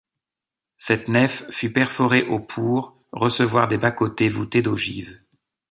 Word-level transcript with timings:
Cette 0.77 1.09
nef 1.09 1.45
fut 1.51 1.71
perforée 1.71 2.23
au 2.23 2.39
pour 2.39 2.97
recevoir 3.11 3.67
des 3.67 3.77
bas-côtés, 3.77 4.29
voûtés 4.29 4.63
d'ogives. 4.63 5.21